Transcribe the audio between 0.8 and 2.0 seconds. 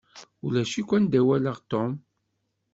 akk anda i walaɣ Tom.